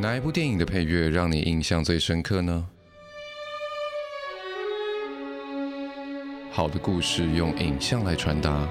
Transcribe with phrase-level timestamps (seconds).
[0.00, 2.66] 哪一部电影的配乐让你印象最深刻呢？
[6.50, 8.66] 好的故事用影像来传达，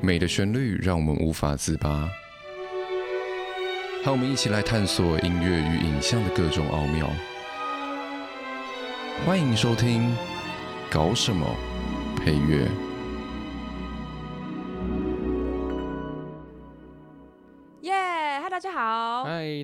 [0.00, 2.08] 美的旋律让我们无法自拔。
[4.02, 7.06] 和我们一起来探索音乐与影像的各种奥妙。
[9.26, 10.08] 欢迎收听
[10.90, 11.46] 《搞什么
[12.16, 12.64] 配乐》。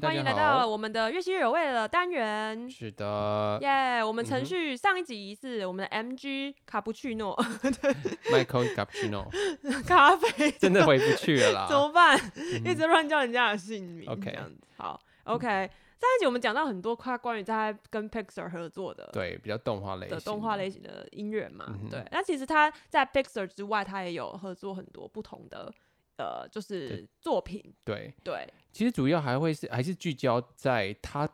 [0.01, 2.71] 欢迎来到我们的越吸越有味的单元。
[2.71, 7.93] 是的，耶，我们程序上一集是我们的 MG 卡布奇诺，对
[8.31, 12.19] ，Michael Cappuccino，咖啡真的回不去了啦，怎么办？
[12.65, 14.61] 一直乱叫人家的姓名，OK，这样子。
[14.77, 22.05] 好，OK，上一集我们讲到很多关关于在跟 Pixar 合作的，对，比较动画类的动画类型的音乐嘛，嗯、对。
[22.11, 25.73] 那其实他在 Pixar 之外，他也有合作很多不同的。
[26.17, 28.13] 呃，就是作品，对。
[28.23, 31.29] 对，其实主要还会是还是聚焦在他，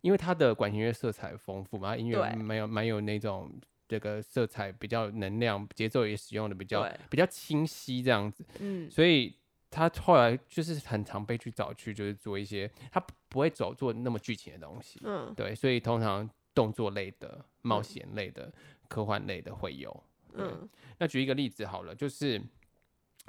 [0.00, 3.52] 因为他的管弦乐色彩丰富嘛，音乐蛮有蛮有那种
[3.86, 9.34] 这个色彩比较能量，节奏也使用的比较比较清晰这样子，嗯，所以
[9.70, 18.52] 他后来就是很常被去找去，就是做一些他不会走做那么剧情的东西，嗯，对，所以通常动作类的、冒险类的、嗯、
[18.88, 22.42] 科幻类的会有，嗯，那举一个例子好了，就是。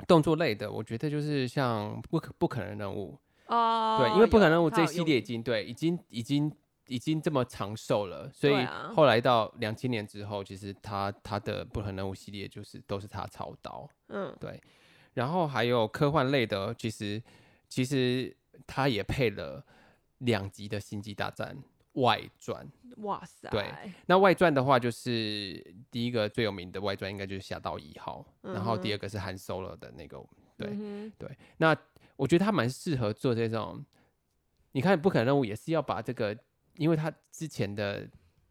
[0.05, 3.17] 动作类的，我觉得就是像不可不可能任务
[3.47, 6.51] 哦，对，因为不可能任务这一系列已经对已经已经
[6.87, 14.61] 已经这么长寿了，所以后来到两千年之后，其实他他的不可能任务系列就是都是他操刀，嗯，对，
[15.13, 17.21] 然后还有科幻类的，其实
[17.67, 19.65] 其实他也配了
[20.19, 21.57] 两集的星际大战。
[21.97, 22.67] 外传，
[22.97, 23.49] 哇塞！
[23.49, 23.65] 对，
[24.05, 30.23] 那外传的话，就是第一个最有名的外传，应该就是《侠盗一号》，嗯，然后第二个是 Han Solo 的那个，
[30.57, 31.29] 对、嗯、对。
[31.57, 31.75] 那
[32.15, 33.83] 我觉得他蛮适合做这种，
[34.73, 36.37] 你看《不可能任务》也是要把这个，
[36.75, 38.07] 因为他之前的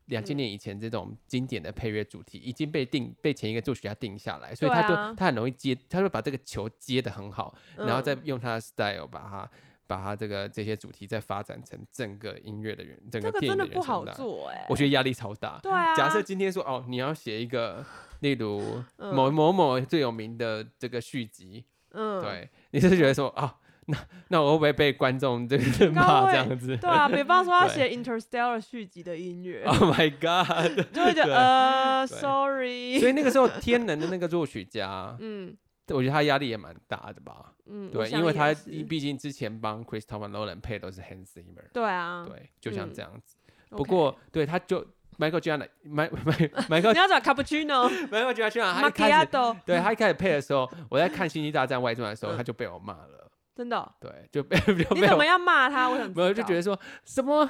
[0.07, 9.51] 两千年以前这种经典的配乐主题已经被定被前一个作曲家定下来，所以他就、啊、他很容易接，他就把这个球接的很好，然后再用他的 style 把它。
[9.87, 15.59] 把它这个这些主题再发展成整个音乐的人，整个电影的原声带，这个真的不好做哎，我觉得压力超大。
[15.63, 17.85] 对啊，假设今天说哦，你要写一个，
[18.21, 23.55] 例如某某某最有名的这个续集，嗯，对，你是觉得说哦，
[23.87, 23.99] 那
[24.29, 26.77] 那我会不会被观众这个骂这样子？
[26.77, 32.99] 对啊，比方说 要写 Interstellar 续集的音乐，Oh my God， 就会觉得呃，Sorry。
[32.99, 35.57] 所以那个时候天能的那个作曲家，嗯。
[35.89, 38.53] 我觉得他压力也蛮大的吧，嗯，对，因为他
[38.89, 43.37] 毕竟之前帮 Christopher Nolan 配都是 Hans Zimmer，对啊，对，就像这样子。
[43.71, 44.85] 不过，对，他就
[45.19, 46.11] Michael Giacchino，Michael
[46.69, 49.29] Michael，你要找 Cappuccino，Michael Giacchino，他一开始，
[49.65, 54.57] 对他一开始配的时候，我在看《星际大战外传》的时候，他就被我骂了，真的，对，就被
[54.95, 55.89] 你怎么要骂他？
[55.89, 57.49] 我很没有就觉得说什么。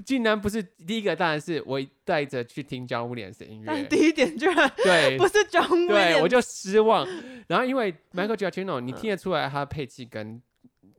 [0.00, 3.66] 竟然不是第一个，当然是我带着去听 John Williams 的音乐。
[3.66, 7.06] 但第一点居然对， 不是 John Williams，对，我就失望。
[7.46, 10.42] 然后因为 Michael Giacchino，你听得出来他的配器跟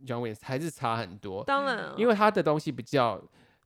[0.06, 1.44] John Williams 还是差很多。
[1.44, 3.22] 当然，因为他的东西比较，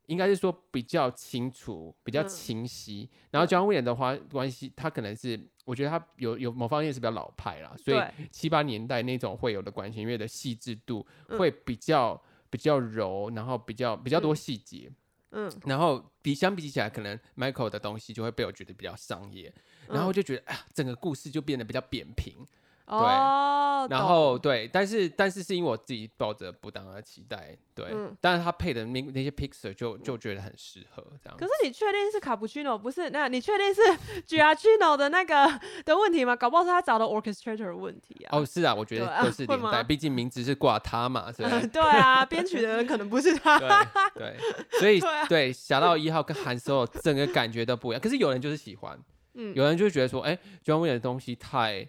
[0.08, 3.10] 应该是说比较清楚、比较清晰。
[3.12, 8.02] 嗯、然后 John Williams 的话，关系他可能是，我觉得他有有某方面是比较老派啦，所以
[8.32, 11.06] 七八年代那种会有的管弦乐的细致度
[11.38, 12.20] 会比较、嗯、
[12.50, 14.88] 比较柔，然后比较比较多细节。
[14.88, 14.96] 嗯
[15.32, 19.54] 嗯，然后比相比起来，可能 Michael 的东西就会被我觉得比较商业，
[19.88, 22.46] 嗯、然后就觉得啊，整个故事就变得比较扁平。
[22.90, 31.38] 对，哦、然后对，但是但是是因为我自己抱着不当的期待，对，嗯、但是他配的那那些 Pixar 就就觉得很适合这样。
[31.38, 33.12] 可是你确定是卡布奇诺不是？
[33.12, 33.82] 那你确定是
[34.28, 35.48] Giacchino 的那个
[35.86, 36.36] 的问题吗？
[36.36, 38.36] 搞不好是他找的 orchestrator 的问题啊。
[38.36, 41.70] 哦，是啊，我觉得都是连带，毕竟名字是挂他嘛，是吧、嗯？
[41.70, 43.60] 对啊，编曲的人可能不是他。
[43.60, 43.70] 对，
[44.16, 44.38] 对，
[44.82, 45.00] 所以
[45.30, 48.02] 对，侠盗一号跟 Han Solo 整个感觉都不一样。
[48.02, 49.00] 可是有人就是喜欢，
[49.36, 50.36] 嗯，有人就觉得说，哎
[50.66, 51.88] ，John Williams 的东西太。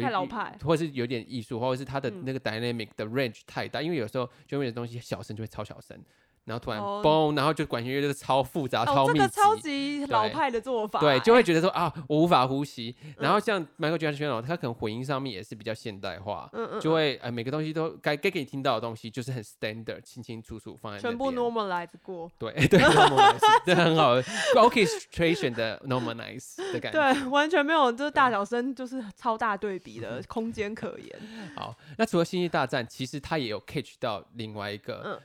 [0.00, 6.02] 太老派，或者是有点艺术，或者是它的那个 dynamic 的 range 太大，嗯、因为有时候 John Williams 的东西小声就会超小声。
[6.44, 12.94] 然后突然嘣，oh, 然后就管弦乐就是超复杂、oh, 超密集，这个超级老派的做法，对，就会觉得说啊，我无法呼吸。
[13.04, 24.16] 嗯、然后像 Michael Giacchino，他可能混音上面也是比较现代化，嗯嗯，就会呃每个东西都该该给你听到的东西就是很 standard，清清楚楚放在全部 normalize 过，对 对，normalize 这很好
[24.56, 31.20] orchestration 的 normalize 的感觉，对，完全没有就是大小声就是超大对比的空间可言。
[31.54, 35.02] 好，那除了星际大战，其实他也有 catch 到另外一个。
[35.04, 35.20] 嗯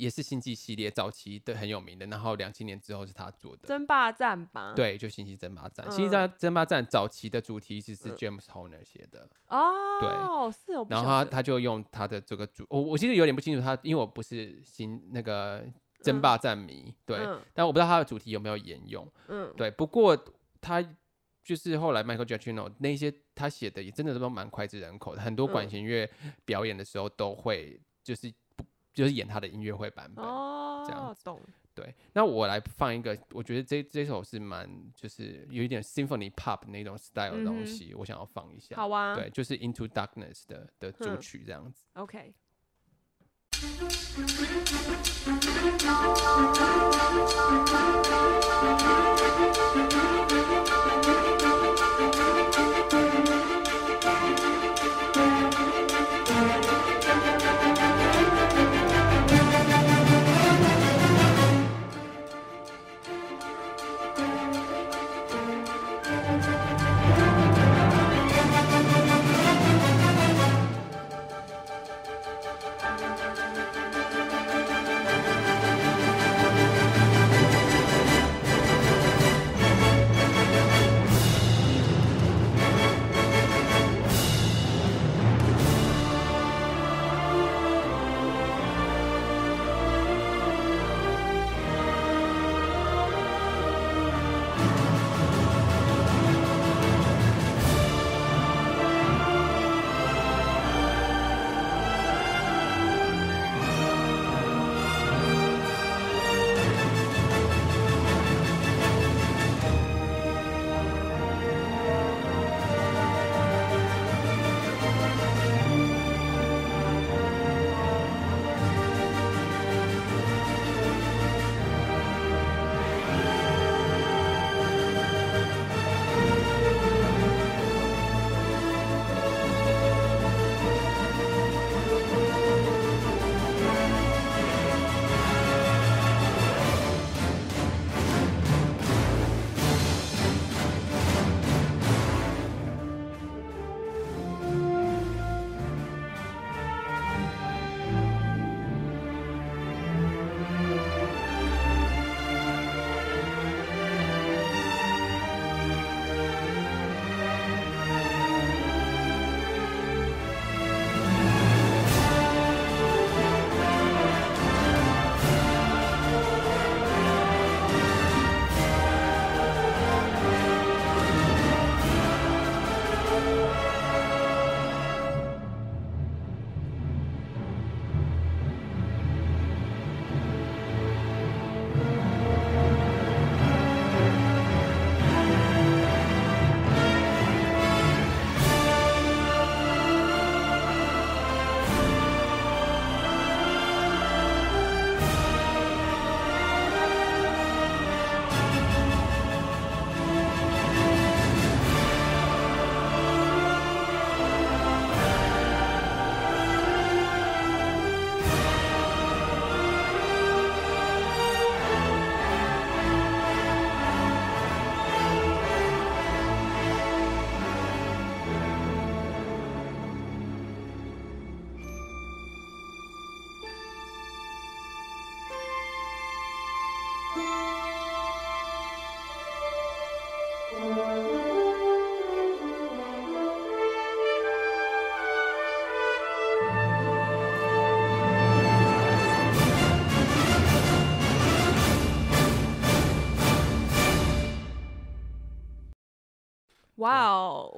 [0.00, 4.72] 也是星际系列早期的很有名的，然后两千年之后是他做的争霸战吧？
[4.74, 5.84] 对，就星际争霸战。
[5.86, 10.86] 嗯、星际争霸战早期的主题其实是 James Horner 写的哦，对，是哦。
[10.88, 15.62] 然后他他就用他的这个主，我我其实有点不清楚他，因为我不是新那个
[16.02, 19.70] 争霸战迷，嗯、对，嗯、但我不知道他的主题有没有沿用，嗯，对。
[19.70, 20.16] 不过
[20.62, 20.82] 他
[21.44, 26.10] 就是后来 Michael Giacchino 那些他写的也真的都蛮脍炙人口的，很多管弦乐
[26.46, 28.32] 表演的时候都会就是。
[29.00, 31.24] 就是演他的音乐会版本哦，这样子。
[31.24, 31.40] 懂。
[31.74, 38.76] 对，那我来放一个，我觉得这这首是蛮就是有一点 symphony pop 那种 style 的东西，嗯、我想要放一下。
[38.76, 39.14] 好啊。
[39.14, 41.86] 对，就是 Into Darkness 的的主曲这样子。
[41.94, 42.34] OK。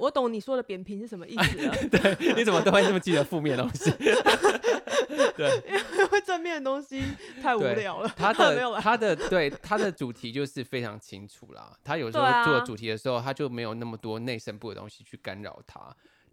[0.03, 1.73] 我懂你说的扁平是什么意思了。
[1.89, 3.89] 对，你怎么都会这么记得负面的东西？
[5.37, 7.01] 对，因为正面的东西
[7.41, 8.13] 太无聊了。
[8.15, 11.71] 他的 他的对他的主题就是非常清楚啦。
[11.83, 15.79] 他有时候做主题的时候，他就没有那么多内声部的东西去干扰他。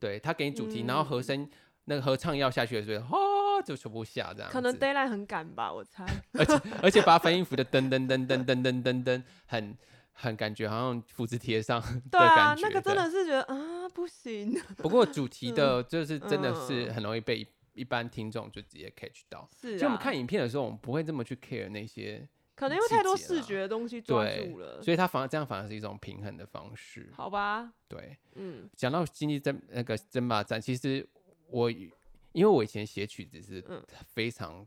[0.00, 1.48] 对，他给你主题，然后和声
[1.84, 4.50] 那个合唱要下去的时候，哈就全部下这样。
[4.50, 6.04] 可能 Daylight 很赶吧，我猜。
[6.32, 9.76] 而且而且把反音符的噔噔噔噔噔噔噔噔很。
[10.12, 14.54] 很感觉好像复制贴上 的感觉，对啊，那个真的是觉得啊不行。
[14.76, 19.48] 不过主题的就是真的是很容易被一般听众就直接 catch 到。
[19.60, 27.10] 是，就我们看影片的时候，我们不会这么去 care 那些，可能因为太多视觉的东西抓住了，所以它反而这样反而是一种平衡的方式。
[27.14, 31.08] 好吧，对，嗯，讲到经济争那个争霸战，其实
[31.48, 31.90] 我因
[32.34, 33.64] 为我以前写曲子是
[34.06, 34.66] 非常。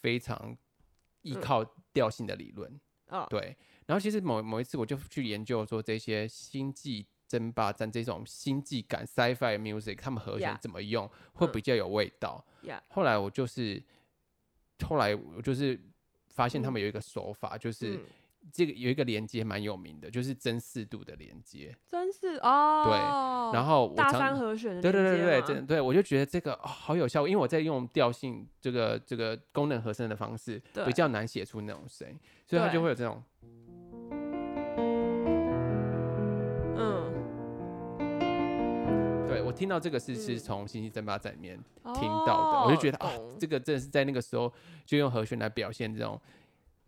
[0.00, 0.56] 非常
[1.22, 2.80] 依靠调性的理论。
[3.08, 3.56] 嗯、对。
[3.88, 12.44] 然后其实某某一次我就去研究说这些星际争霸战这种星际感 sci-fi music，他们和弦怎么用.会比较有味道。
[12.62, 12.82] Yeah.
[12.88, 13.82] 后来我就是
[14.86, 15.80] 后来我就是
[16.28, 17.98] 发现他们有一个手法，嗯、就是。
[18.50, 21.76] 这个有一个连接蛮有名的，就是真四度的连接。
[21.86, 33.22] 真四哦，对，然后大三和弦的对对对对对，对我就觉得这个、哦、好有效果，因为我在用调性这个这个功能和声的方式，比较难写出那种声音，所以它就会有这种。
[39.58, 41.58] 听到这个是是从《星际争霸战》里面
[41.94, 43.10] 听到的，嗯、我就觉得啊，
[43.40, 44.52] 这个真的是在那个时候
[44.86, 46.20] 就用和弦来表现这种。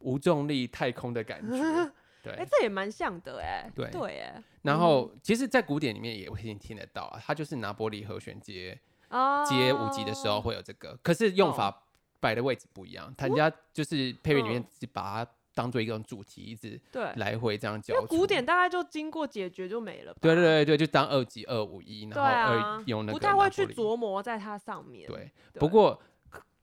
[0.02, 1.58] 无重力太空的感觉，
[2.24, 3.90] 对，哎、欸，这也蛮像的，哎，对。
[3.90, 11.82] 对，哎，然后、嗯、其实，在古典里面也会听得到啊，它就是拿玻璃和弦接、哦、接五级的时候会有这个，可是用法
[12.18, 17.94] 摆的位置不一样，人家就是配乐里面是把它当做一个主题，一直对来回这样教。
[18.06, 25.06] 古典大概就经过解决就没了，对对对对，就当二级二五一，然后二用那个，不太会去琢磨在它上面。
[25.06, 26.00] 对，对不过，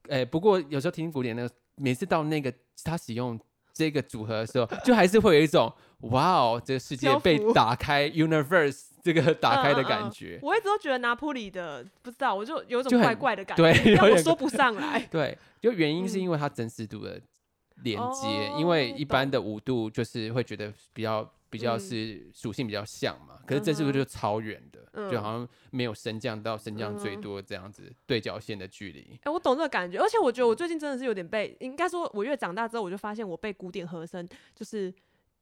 [0.08, 1.54] 哎、欸，不过有时候听古典那个。
[1.80, 2.52] 每次到那个
[2.82, 3.38] 他使用
[3.72, 5.72] 这个组合的时候，就还是会有一种
[6.10, 10.30] 哇哦，这个世界被打开，universe 这个打开的感觉。
[10.34, 14.98] 嗯嗯嗯、我一直都觉得拿破里的不知道，我就有种怪怪的感觉，我说不上来。
[15.08, 17.20] 对，就原因是因为它真实度的
[17.82, 21.28] 连接、嗯，因为一般的五度就是会觉得比较。
[21.50, 29.12] 比较是属性比较像嘛，嗯、可是这是不是就超远的、嗯，就好像没有升降到升降最多这样子对角线的距离。
[29.14, 34.92] 哎、欸，我懂这个感觉，而且我觉得我最近真的是有点被，应该说我越长大之后，我就发现我被古典和声就是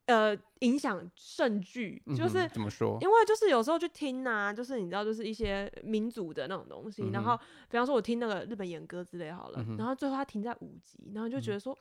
[0.04, 2.96] 呃影响甚巨，就是、嗯、怎么说？
[3.00, 7.36] 因为就是有时候去听啊，就是你知道，就是一些民族的那种东西，嗯、然后
[7.68, 11.76] 比方说我听那个日本演歌之类好了、嗯，然后最后他停在五级，然后就觉得说。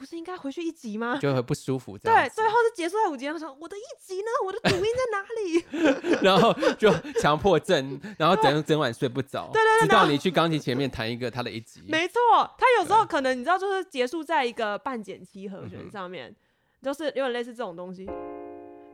[0.00, 1.18] 嗯不是应该回去一集吗？
[1.20, 1.98] 就很不舒服。
[1.98, 4.28] 对，最后是结束在五集，然后说我的一集呢？
[4.46, 6.16] 我的主音在哪里？
[6.24, 6.90] 然后就
[7.20, 9.50] 强迫症，然后整整晚睡不着。
[9.52, 11.82] 对对对，直到你去钢琴前面弹一个他的一集。
[11.86, 12.18] 没错，
[12.56, 16.34] 他有时候可能你知道，就是结束在一个半减七和弦上面，
[16.82, 18.08] 就是有点类似这种东西，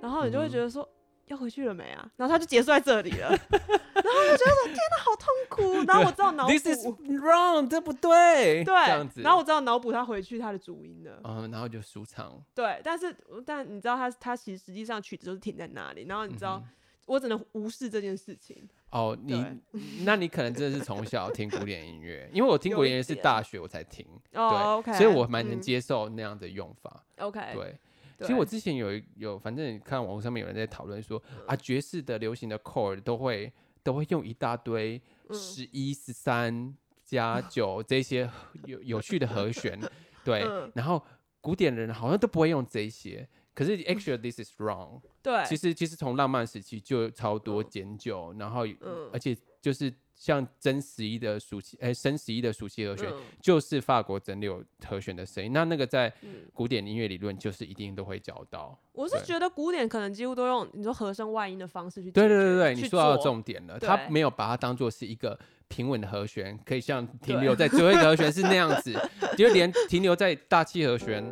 [0.02, 0.82] 然后你就会觉得说。
[0.82, 0.95] 嗯
[1.26, 2.08] 要回去了没啊？
[2.16, 5.84] 然后他就结束在这里了， 然后我就觉得说天哪，好痛苦。
[5.86, 8.62] 然后我知道脑补，This is wrong，这不对。
[8.62, 9.22] 对，这样子。
[9.22, 11.20] 然后我知道脑补他回去他的主音了。
[11.24, 12.40] 嗯，然后就舒畅。
[12.54, 13.14] 对，但是
[13.44, 16.68] 但你知道他他其实实际上曲子就是停在那里，然后你知道、嗯、
[17.06, 18.68] 我只能无视这件事情。
[18.90, 19.44] 哦，你
[20.06, 24.06] 那你可能真的是从小听古典音乐，因为我听古典音乐是大学我才听。
[24.34, 24.92] 哦，OK。
[24.94, 27.04] 所以我蛮能接受那样的用法。
[27.18, 27.40] OK。
[27.52, 27.76] 对。
[28.20, 35.00] 其实我之前有有，反正看网络上面有人在讨论说啊，爵士的流行的 chord 都会都会用一大堆
[35.32, 38.30] 十一、十三加九这些
[38.64, 39.78] 有有趣的和弦，
[40.24, 40.44] 对，
[40.74, 41.02] 然后
[41.40, 45.00] 古典的人好像都不会用这些，可是 actually this is wrong。
[45.22, 48.64] 对，其实其实从浪漫时期就超多减九，然后
[49.12, 49.92] 而且就是。
[50.16, 55.52] 像真十一的属七，哎，升十一的属七和弦，嗯，就是法国真六和弦的声音。
[55.52, 56.12] 那那个在
[56.54, 58.76] 古典音乐理论就是一定都会教到。
[58.92, 62.10] 我是觉得古典可能几乎都用你说和声外音的方式去。
[62.10, 68.98] 对对对对，你说到重点了，他没有把它当做是一个平稳的和弦，可以像停留在最后一个和弦是那样子，
[69.36, 71.22] 就连停留在大气和弦。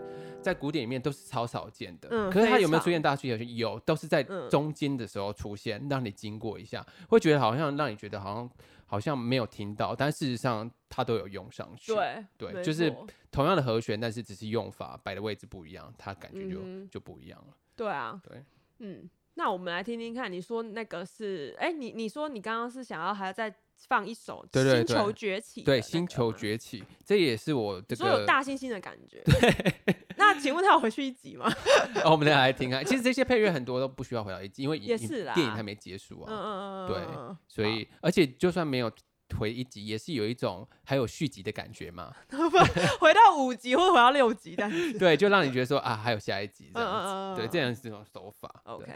[0.45, 3.57] 在古典里面都是超少见的，嗯、可是它有没有出现大七和弦？
[3.57, 8.51] 有，都是在中间的时候出现，嗯，让你经过一下，会觉得好像让你觉得好像
[8.87, 11.95] 好像没有听到，但事实上它都有用上去。
[11.95, 12.95] 对对，就是
[13.33, 17.57] 同样的和弦，但是只是用法摆的位置不一样，它感觉就、嗯、就不一样了。
[17.75, 18.45] 对啊，对，
[18.79, 23.55] 嗯，那我们来听听看，你说那个是，哎、欸，你你说你刚刚是想要还要再。
[23.89, 24.45] 放一首
[24.77, 29.23] 《星球崛起》对，星球崛起》这也是我这个所有大猩猩的感觉。
[29.27, 31.51] 对，那请问他要回去一集吗？
[32.05, 32.85] 哦、我们再来听看。
[32.85, 36.33] 其实这些配乐很多都不需要回到一集，因为也是电影还没结束啊。
[36.33, 36.89] 嗯嗯嗯。
[36.89, 38.91] 对，所以而且就算没有
[39.39, 42.13] 回一集，也是有一种还有续集的感觉嘛。
[43.01, 46.97] 回到五集或者回到六集，但是对，就让你觉得说啊，还有下一集这样子。
[46.97, 48.63] 嗯嗯嗯对，这样是这种手法。
[48.65, 48.87] OK。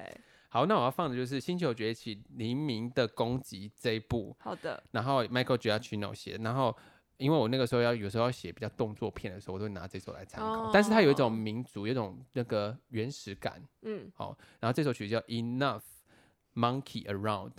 [0.50, 4.34] 好，那我要放的就是《星球崛起：黎明的攻击》这一部。
[4.40, 4.82] 好的。
[4.92, 6.74] 然后 Michael Giacchino 写，然后
[7.18, 10.64] 因为我那个时候要有时候要写比较动作片的时候，我都会拿这首来参考。
[10.64, 10.70] Oh.
[10.72, 13.62] 但是它有一种民族，有一种那个原始感。
[13.82, 14.10] 嗯。
[14.14, 15.82] 好，然后这首曲叫 Enough
[16.54, 17.52] Monkey Around。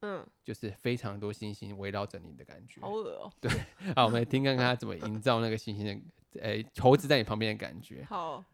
[0.00, 0.26] 嗯。
[0.42, 2.80] 就是非常多星星围绕着你的感觉。
[2.80, 3.32] 好恶哦。
[3.40, 3.50] 对。
[3.94, 5.92] 好，我们来听看看他怎么营造那个星星的，
[6.40, 8.04] 诶、欸，猴子在你旁边的感觉。
[8.08, 8.44] 好。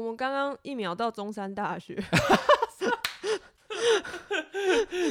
[0.00, 2.02] 我们刚刚一秒到中山大学。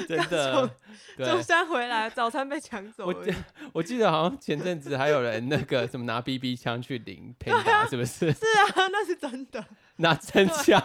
[0.08, 0.70] 真的，
[1.18, 3.18] 中山回来，早餐被抢走了。
[3.18, 3.34] 我记
[3.74, 8.32] 我记得好像前阵子还有人那个什么拿 BB 枪去领 Panda，是不是？
[8.32, 9.64] 是啊，那是真的。
[9.98, 10.82] 拿真枪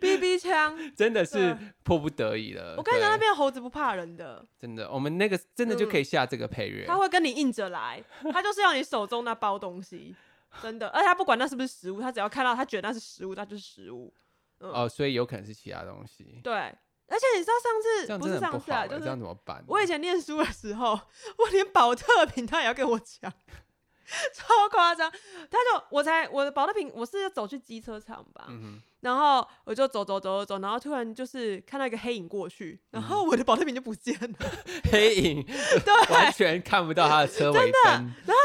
[0.00, 2.74] ，BB 枪，真的是迫不得已了。
[2.76, 4.90] 我跟你讲，那边猴子不怕人的，真的。
[4.90, 10.14] 我们那个真的就可以下这个配乐，他会跟你硬着来，他就是要你手中那包东西，
[10.62, 10.88] 真的。
[10.88, 14.12] 而且他不管那是不是食物，他只要看到他觉得那是食物，那就是食物。
[14.58, 16.40] 哦，所以有可能是其他东西。
[16.42, 19.64] 对，而且你知道上次不是上次啊，就是这样怎么办？
[19.66, 20.92] 我以前念书的时候，
[21.38, 23.32] 我连保特瓶他也要跟我抢。
[24.34, 34.38] 超夸张，他就我才我的保特瓶，我是走去机车场吧，嗯、然后我就走走走走，然后突然就是看到一个黑影过去，然后我的保特瓶就不见了，
[34.90, 37.80] 黑影，对，完全看不到他的车尾灯，真的。
[38.26, 38.42] 然后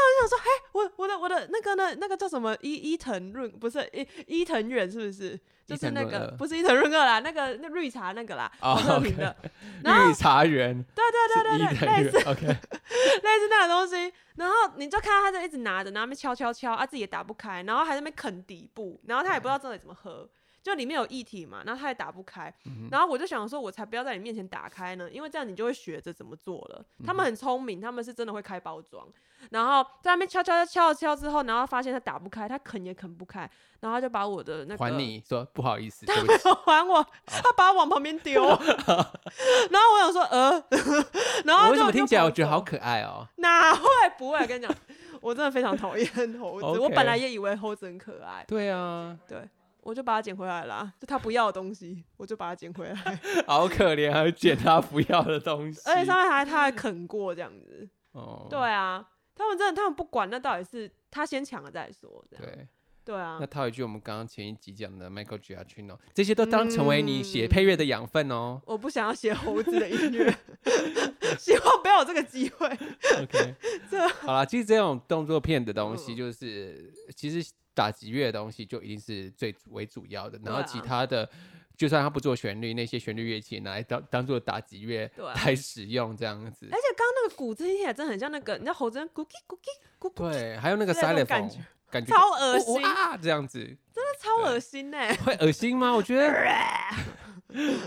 [1.28, 5.38] 那个那那个叫什么伊伊藤润不是伊伊藤远是不是？
[5.66, 9.34] 就是那个不是伊藤润二啦，那个那绿茶那个啦，宝特瓶的
[9.82, 14.12] 绿茶园，对对对对对，类似 OK， 类似那个东西。
[14.36, 20.28] 然后你就看到他在一直拿着，然后那边敲敲敲，啊自己也打不开，然后还在那边啃底部，然后他也不知道这里怎么喝，
[20.66, 22.52] 就里面有液体嘛，然后他也打不开，
[22.90, 26.84] 然后我就想说，我才不要在你面前打开呢，因为这样你就会学着怎么做了。
[27.06, 29.06] 他们很聪明，他们是真的会开包装，
[29.52, 33.48] 然后在那边敲敲敲敲了敲之后，然后发现他打不开，他啃也啃不开，
[33.78, 40.50] 然后他就把我的那个还你说不好意思，他没有还我， 他把我往旁边丢， 然后我想说呃，
[41.46, 43.24] 然后我为什么听起来我觉得好可爱哦？
[43.36, 43.86] 哪会
[44.18, 44.44] 不会？
[44.48, 44.74] 跟你讲。
[45.22, 46.06] 我真的非常讨厌
[46.38, 48.44] 猴子.我本来也以为猴子很可爱。
[48.46, 49.38] 对啊，对，
[49.86, 53.20] 我就把它捡回来了，就他不要的东西，我就把它捡回来。
[53.46, 57.88] 好可怜，还捡他不要的东西，而且上面还他还啃过这样子。
[58.10, 62.24] 哦，对啊，他们真的，他们不管那到底是他先抢了再说。
[62.28, 62.66] 对。
[63.04, 68.60] 对啊，那套一句我们刚刚前一集讲的 Michael Giacchino，这些都当成为你写配乐的养分哦。
[68.66, 70.36] 我不想要写猴子的音乐，
[71.38, 72.66] 希望不要有这个机会。
[73.22, 73.54] OK，
[73.88, 81.28] 这好了，其实这种动作片的东西，就是其实打击乐的东西就一定是最为主要的，然后其他的，
[81.76, 85.08] 就算他不做旋律，那些旋律乐器拿来当当做打击乐
[85.44, 86.66] 来使用，这样子。
[86.72, 89.68] 而且刚刚那个鼓听起来真的很像那个，你知道猴子咕叽咕叽
[90.00, 91.54] 咕咕，对，还有那个 xylophone
[91.90, 93.16] 感觉超恶心啊！
[93.16, 94.98] 这样子真的超恶心呢。
[95.24, 95.92] 会恶心吗？
[95.92, 96.32] 我觉得。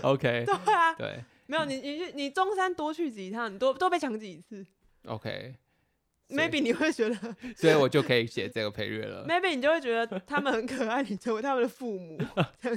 [0.02, 0.44] OK。
[0.64, 0.94] 对啊。
[0.94, 1.24] 对。
[1.46, 4.64] 没有你，你你中山多去几趟，你多多被抢几次。
[5.06, 5.56] OK。
[6.30, 7.16] Maybe 你会觉得，
[7.56, 9.26] 所以我就可以写这个配乐了。
[9.26, 12.18] Maybe 你就会觉得他们很可爱，你成为他们的父母。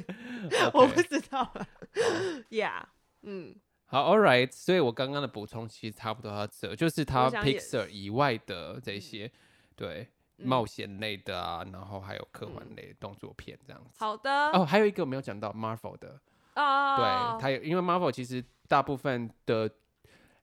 [0.74, 1.54] 我不知道。
[2.50, 2.84] Yeah。
[3.22, 3.56] 嗯。
[3.86, 4.52] 好，All right。
[4.52, 9.32] 所以我刚刚的补充其实差不多要这，就是他 Pixar 以外的这些，
[9.76, 10.10] 对。
[10.38, 13.92] 冒险类的啊，然后还有科幻类的动作片这样子。
[14.00, 14.30] 好的。
[14.50, 16.20] 哦，还有一个没有讲到 Marvel 的。
[16.56, 16.98] 哦。
[16.98, 19.70] 对，它有，因为 Marvel 其实大部分的，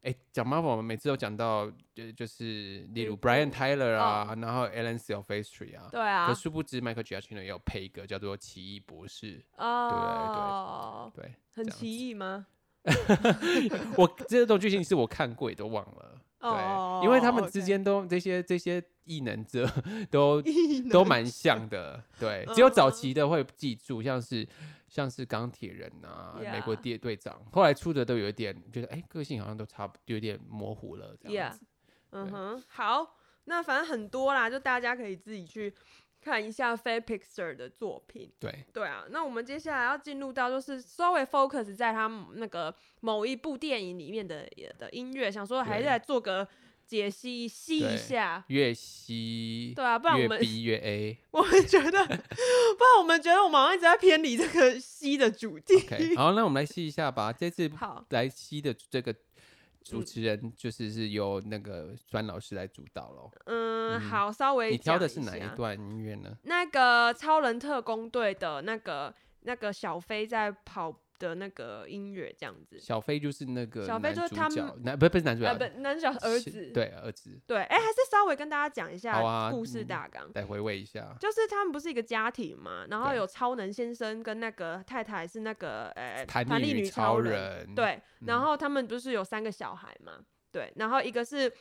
[0.03, 5.89] 哎，讲 Marvel 我们每次都讲到，就就是例如 Brian Tyler 啊，然后 Alan Silvestri 啊。
[5.91, 6.27] 对啊。
[6.27, 9.45] 可殊不知 Michael Giacchino 也有配一个叫做奇异博士。
[9.57, 11.13] 哦。
[11.15, 11.31] 对对对。
[11.31, 11.35] 对。
[11.55, 12.47] 很奇异吗？
[13.99, 16.19] 我这种剧情是我看过也都忘了。
[16.41, 19.71] 对，因为他们之间都这些这些异能者
[20.11, 20.43] 都
[20.91, 24.49] 都蛮像的，对，只有早期的会记住，像是
[24.91, 31.65] 像是钢铁人啊，美国队队长，后来出的都有一点觉得，哎，个性好像都差不有点模糊了这样子。
[32.11, 35.73] 嗯哼，好，那反正很多啦，就大家可以自己去。
[36.23, 44.47] 看一下 f a i Pixar 的作品，对对啊，那我们接下来要进入到就是稍微 focus 在他那个某一部电影里面的
[44.79, 46.47] 的音乐，想说还是来做个
[46.91, 55.75] 解析吸一下，越吸对啊，不然我们越 B 越 A，我们觉得，不然我们觉得我们好像一直在偏离这个吸的主题。
[55.75, 59.15] Okay, 好，那我们来吸一下吧，这次好来吸的这个。
[59.83, 63.31] 主持人就是是由那个专老师来主导喽。
[63.47, 64.73] 嗯，好，稍微。
[64.73, 66.37] 你挑的是哪一段音乐呢？
[66.43, 72.81] 那个超人特工队的那个那个小飞在跑的那个音乐，这样子。
[72.81, 76.71] 小飞就是那个小飞就是他们男不是不是男主角，不男主角儿子。
[76.73, 77.39] 对儿子。
[77.47, 81.15] 对，哎，还是稍微跟大家讲一下故事大纲，来回味一下。
[81.21, 91.53] 就是他们不是一个家庭嘛，然后有超能先生跟那个太太是那个呃弹力女超人，对，然后他们不是有三个小孩嘛，对，然后一个是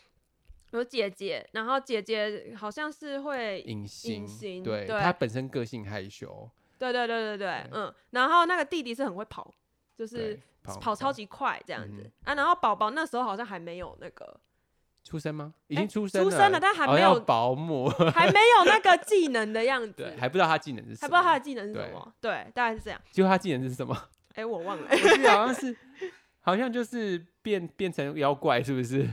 [0.71, 6.49] 有姐姐，然后姐姐好像是会隐形，对，她本身个性害羞。
[6.79, 9.53] 对对对对对，嗯，然后那个弟弟是很会跑，
[9.95, 12.33] 就是跑超级快这样子啊。
[12.33, 14.39] 然后宝宝那时候好像还没有那个，
[15.03, 15.53] 出生吗？
[15.67, 22.99] 已经出生了，出生了，但还没有保姆，还没有那个技能的样 子，对，还不知道他技能是什么，还不知道他的技能是什么，对，大概是这样。
[23.11, 23.95] 就他技能是什么？
[24.35, 25.75] 哎，我忘了，我记得好像是，
[26.39, 29.05] 好像就是变变成妖怪，是不是？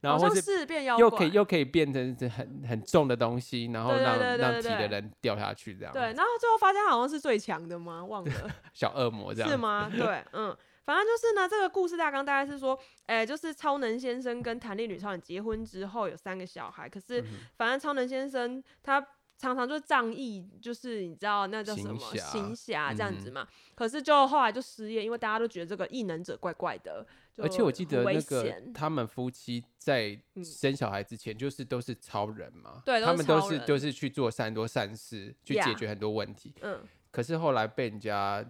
[0.00, 5.92] 然后是变妖怪，又可以又可以变成很很重的东西，然后让让骑的人掉下去这样。
[5.92, 8.04] 对，然后最后发现好像是最强的吗？
[8.04, 9.90] 忘了， 小恶魔这样是吗？
[9.94, 10.56] 对，嗯。
[10.82, 17.24] 反正就是呢，这个故事大纲大概是说，哎、欸，就是超能先生跟弹力女超人结婚之后有三个小孩，可是
[17.56, 18.98] 反正超能先生他
[19.38, 38.44] 常常就仗义，就是你知道那叫什么行侠这样子嘛，嗯、可是就后来就失业，因为大家都觉得这个异能者怪怪的，而且我记得那个他们夫妻在生小孩之前就是都是超人嘛，他们都是都是去做善多善事，去解决很多问题，嗯，可是后来被人家。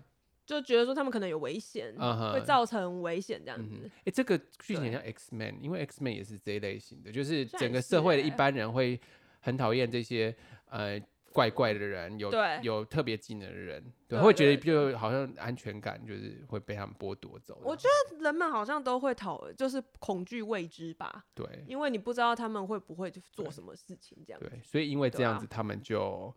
[0.46, 2.32] 就觉得说他们可能有危险，uh huh.
[2.32, 3.74] 会造成危险这样子。
[3.84, 9.00] 哎、欸，这个剧情像 X Man，因为 X Man 也是这一类型的，就是整个社会的一般人会
[9.38, 10.34] 很讨厌这些
[10.66, 11.00] 呃。
[11.32, 12.30] 怪怪的人，有
[12.62, 17.60] 有特别技能的人，对，对会觉得就好像安全感就是会被他们剥夺走。
[17.62, 21.24] 我觉得人们好像都会讨，就是恐惧未知吧。
[21.32, 24.40] 对，因为你不知道他们会不会做什么事情这样。
[24.40, 26.34] 对，所以因为这样子，他们就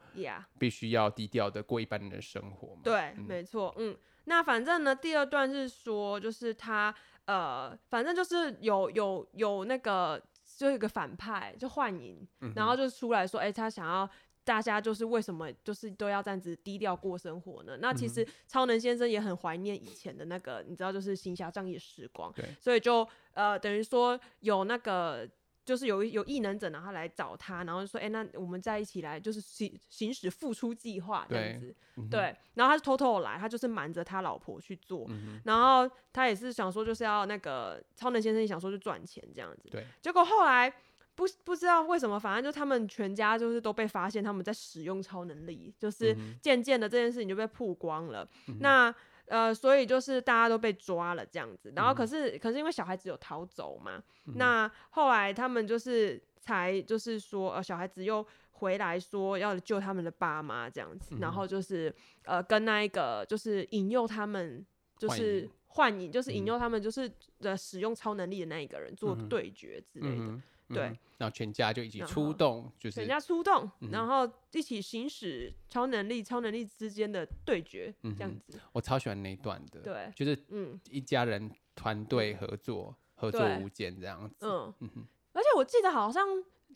[0.60, 2.82] 必须要低调的过一般人的生活嘛。
[2.84, 6.94] 对，嗯、没错，嗯，那反正呢，第二段是说，就是他
[7.26, 10.22] 呃，反正就是有有有那个，
[10.58, 14.08] 就有一个反派就幻影，嗯、然后就出来说，哎、欸，他想要。
[14.46, 17.78] 大家就是为什么就是都要这样子低调过生活呢？
[17.80, 22.32] 那其实超能先生也很怀念以前的那个，你知道，就是行侠仗义的时光。
[22.34, 25.26] 对，所以就呃等于说有那个
[25.64, 31.74] 就是有有异能者，然后来找他，然后就说：“哎、欸，那我们在一起来，就是行行使复出计划这样子。
[31.96, 39.70] 对”对，嗯、哼然后他是偷偷来，他就是瞒着他老婆去做，嗯、然后他也是想说就是要那个超能先生也想说就赚钱这样子。
[39.70, 40.74] 对，结果后来。
[41.16, 48.28] 不不知道为什么，反正就他们全家就是都被发现他们在使用超能力，就是渐渐的这件事情就被曝光了。
[48.48, 48.94] 嗯、那
[49.28, 51.72] 呃，所以就是大家都被抓了这样子。
[51.76, 61.94] 然后可是、嗯、可是因为小孩子有逃走嘛，嗯、那后来他们就是才就是说呃小孩子又回来说要救他们的爸妈这样子，嗯、然后就是
[62.26, 64.66] 呃跟那一个就是引诱他们
[64.98, 70.26] 就是幻影，就是引诱他们就是呃使用超能力的那一个人做对决之类的。
[70.26, 70.86] 嗯对，
[71.18, 78.60] 然后全家就一起出动，就是全家出动，然后一起行使超能力、超能力之间的对决，这样子。
[78.72, 84.36] 我超喜欢那一段的，对，就是嗯，一家人团队合作，合作无间这样子。
[84.40, 84.90] 嗯嗯，
[85.34, 86.26] 而且我记得好像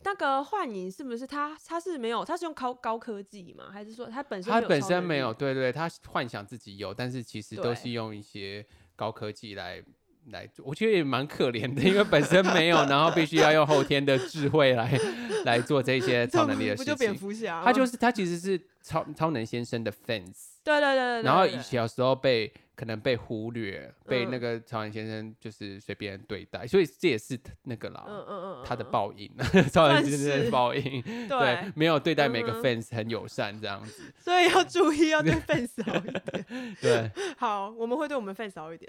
[0.04, 1.58] 那个幻影是不是他？
[1.66, 3.70] 他是没有，他是用高高科技嘛？
[3.72, 5.34] 还是说他本身他本身没有？
[5.34, 8.64] 对对，他幻想自己有，但是其实都是用一些
[8.98, 9.82] 高科技来。
[10.30, 15.00] 来做，我觉得也蛮可怜的，因为本身没有，然后必须要用后天的智慧来
[15.46, 16.92] 来做这些超能力的事情。
[16.92, 17.62] 不就蝙蝠侠？
[17.64, 20.34] 他就是他其实是超超能先生的 fans。
[20.62, 21.22] 对对对对。
[21.22, 22.52] 然后以前小时候被。
[22.78, 29.28] 可能被忽略，被那个超人先生就是随便对待，所以这也是那个啦，嗯嗯嗯，他的报应，
[29.72, 36.46] 超人先生的报应，对，没有对待每个 fans 很友善这样子，所以要注意，要对 fans 好一点。
[36.80, 38.88] 对，好，我们会对我们 fans 好一点。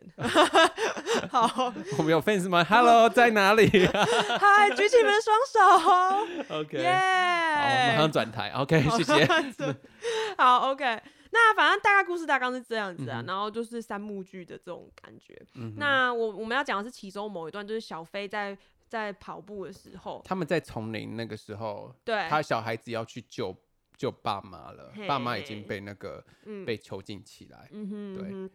[1.32, 3.68] 好，我们有 fans 吗？Hello，在哪里？
[3.68, 6.60] 嗨，举起你们的双手。
[6.60, 8.52] OK，耶，好，马上转台。
[8.52, 9.28] OK，谢谢。
[10.38, 11.02] 好，OK。
[11.32, 15.40] 那反正大概故事大纲是这样子啊，嗯、然后就是三幕剧的这种感觉。
[15.56, 23.56] 嗯、那我我们要讲的是其中某一段，就是小飞在在跑步的时候，他们在丛林那个时候，对，他小孩子要去救
[23.96, 27.70] 救爸妈了，爸妈已经被那个、嗯、被囚禁起来。
[27.72, 28.50] 嗯哼，对、嗯、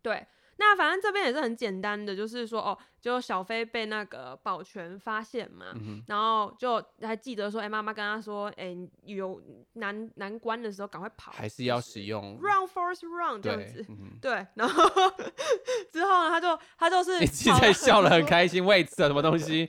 [0.00, 0.26] 对。
[0.56, 9.42] 那反正这边也是很简单的，就是说哦，就小飞被那个保全发现嘛，嗯、然后就还记得说，哎、欸，妈妈跟他说，哎、欸，有
[9.74, 14.84] 难难关的时候赶快跑，还是要使用 run force run 这样子，对，嗯、对，然后
[15.90, 19.68] 之后呢，他就他就是你现在笑得很开心，为此什么东西？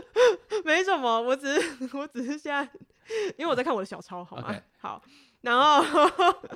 [0.64, 2.62] 没什么，我只是我只是现在，
[3.36, 5.02] 因为我在看我的小抄，好吗.好。
[5.42, 5.82] 然后，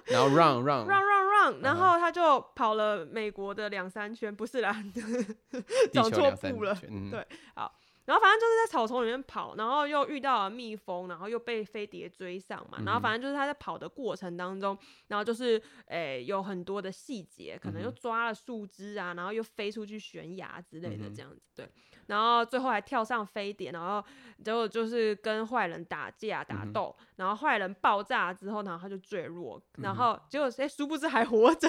[0.06, 4.84] 然后 run run run run run，然后他就跑了美国的两三圈，不是啦，
[5.92, 6.76] 走错步了。
[6.88, 14.76] 嗯、对，好，然后反正就是在草丛里面跑，然后又遇到了蜜蜂，然后又被飞碟追上嘛，然后反正就是他在跑的过程当中，
[15.08, 21.66] 然后就是诶、欸、有很多的细节，可能又抓了树枝啊，然后又飞出去悬崖之类的这样子，对。
[22.06, 24.04] 然后最后还跳上飞碟，然后
[24.44, 31.68] 结果就是跟坏人打架打斗，嗯、然后坏人爆炸之后，然后他就坠落，嗯、然后结果哎，殊不知还活着，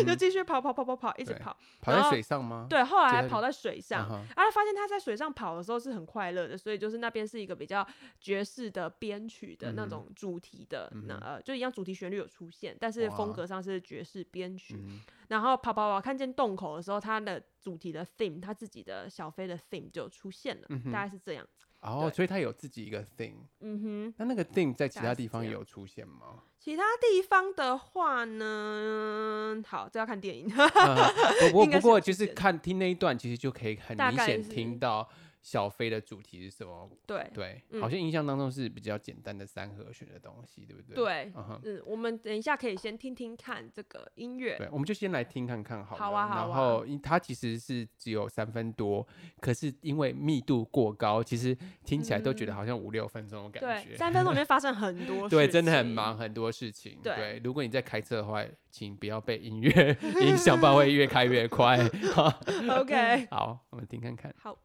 [0.00, 2.66] 嗯、就继续跑跑跑跑跑，一直跑，跑在水上吗？
[2.68, 5.84] 对，后来还跑在水上，啊，发现他在水上跑的时候。
[5.84, 7.86] 是很快乐的，所以就是那边是一个比较
[8.18, 14.82] 爵士的编曲的那种主题的，嗯、那呃就一样主题旋律有出现，但是风格上是爵士编曲。
[15.24, 21.66] 嗯、然后跑跑跑看见洞口的时候，它的主题的 theme，它自己的小飞的 theme 就出现了，嗯、大概是这样子。
[21.80, 23.44] 哦，所以它有自己一个 theme。
[23.60, 26.42] 嗯哼，那那个 theme 在其他地方有出现吗？
[26.58, 30.48] 其他地方的话呢，好，这要看电影。
[31.52, 35.06] 不 过不过就是看听那一段，其实就可以很明显听到。
[35.44, 36.90] 小飞的主题是什么？
[37.06, 40.94] 对对，好像印象当中是比较简单的三和弦的东西，对不对？
[40.94, 41.32] 对，
[41.64, 44.56] 嗯，我们等一下可以先听听看这个音乐。
[44.56, 46.00] 对，我们就先来听看看好了。
[46.00, 46.46] 好啊，好啊。
[46.48, 49.06] 然后它其实是只有三分多，
[49.38, 51.54] 可是因为密度过高，其实
[51.84, 53.90] 听起来都觉得好像五六分钟的感觉。
[53.90, 55.28] 对，三分钟里面发生很 多事情。
[55.28, 56.98] 对，真的很忙，很多事情。
[57.02, 61.76] 对，如果你在开车的话，请不要被音乐 影响，不然会越开越快。
[62.80, 64.34] OK，好，我们听看看。
[64.38, 64.58] 好。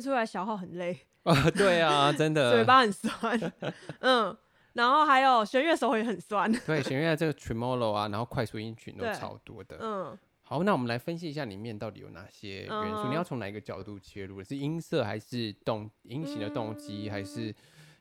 [0.00, 3.52] 出来小号很累啊， 对啊，真的嘴巴很酸，
[4.00, 4.36] 嗯，
[4.74, 14.42] 然后还有弦乐手也很酸，对，弦乐这个 tremolo 啊，然后快速音群都超多的，嗯，好，那我们来分析一下里面到底有哪些元素，嗯、你要从哪一个角度切入？
[14.44, 17.52] 是音色还是动音型的动机，嗯、还是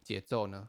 [0.04, 0.68] 节奏呢？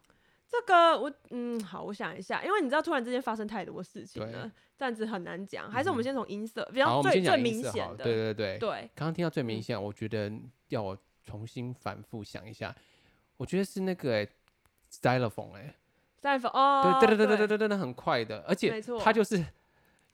[0.48, 10.33] 这个我嗯，好，我想一下，因为你知道突然之间发生太多事情了，这样子很难讲，还是我们先从音色，比较最最明显的，对对对对，刚刚听到最明显，我觉得
[10.68, 10.96] 要我。
[11.26, 12.74] 重新反复想一下，
[13.36, 14.26] 我觉得是那个哎
[14.90, 15.74] ，Stylophone 哎
[16.22, 17.58] ，Stylophone 哦，对对对对对对。
[17.58, 19.44] 对，那很快的，而且它就是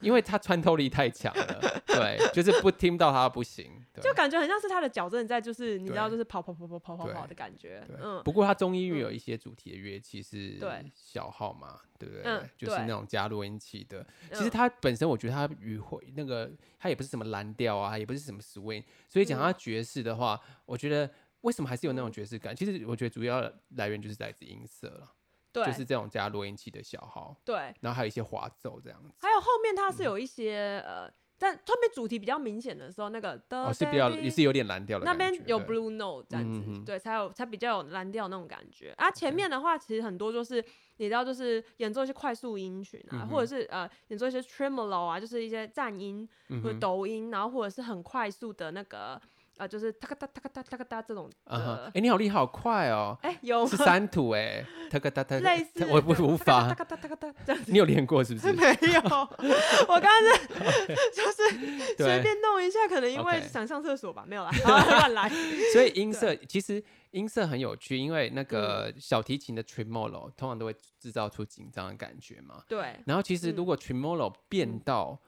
[0.03, 7.85] 因为他穿透力太强了， 对，就是不听到他不行，就感觉很像是他的脚真的在，就是你知道，就是跑跑跑跑跑跑跑的感觉。
[8.01, 10.59] 嗯，不过他中音域有一些主题的乐器是
[10.93, 12.23] 小号嘛，对不对？
[12.25, 14.05] 嗯，就是那种加录音器的。
[14.31, 21.09] 其实它本身，我觉得它与会那个，它也不是什么蓝调啊，也不是什么 swing，所以讲他爵士的话，我觉得
[21.41, 22.55] 为什么还是有那种爵士感？
[22.55, 23.41] 其实我觉得主要
[23.75, 25.11] 来源就是来自音色了。
[25.53, 38.91] 对，就是这种加录音器的小号，对，然后还有一些滑奏这样子，还有后面它是有一些、嗯、呃，但后面主题比较明显的时候，那个哦是比较也是有点蓝调的，那边有 blue note 这样子，嗯、对，才有才比较有蓝调那种感觉。
[38.97, 39.11] 啊。
[39.11, 40.63] 前面的话其实很多就是
[40.97, 46.27] 你知道，就是演奏一些快速音群啊，嗯、或者是呃演奏一些 tremolo 啊，就是一些颤音
[46.63, 49.21] 或者抖音，然后或者是很快速的那个。
[49.57, 51.91] 啊，就是哒嘎哒哒嘎哒哒嘎哒这种的。
[51.93, 53.17] 哎，你好厉害，好快哦！
[53.21, 56.67] 哎，有是三土哎，哒嘎哒哒类似，我无法。
[56.69, 58.51] 哒嘎哒哒嘎哒，你有练过是不是？
[58.53, 58.63] 没
[58.93, 60.47] 有，我刚刚是
[61.13, 65.29] 就是随便弄一下，可能因为想上厕所吧，没有啦，乱来。
[65.71, 72.63] 所以音色其实音色很有趣，因为那个小提琴的 tremolo 通常都会制造出紧张的感觉嘛。
[72.67, 72.99] 对。
[73.05, 75.19] 然后其实如果 tremolo 变到。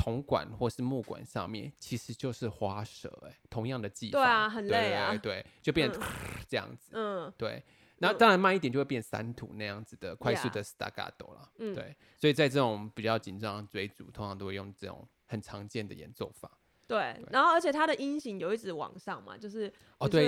[0.00, 6.02] 铜管或是木管上面其实就是花舌，哎，同样的技法，对啊，很累啊，对，对，对，就变成
[6.48, 7.62] 这样子，嗯，对，
[7.98, 16.50] 那当然慢一点就会变三土那样子的快速的 staccato 了，嗯，对，所以在这种比较紧张的追逐，通常都会用这种很常见的演奏法。
[16.86, 20.24] 对，然后而且它的音型有一直往上嘛，就是哦对，